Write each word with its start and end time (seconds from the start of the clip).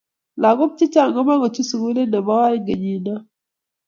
laak 0.41 0.71
chechang 0.77 1.11
komokuchut 1.15 1.55
sukulit 1.69 2.09
nebo 2.11 2.31
oeng 2.43 2.63
kenyiinoo 2.65 3.19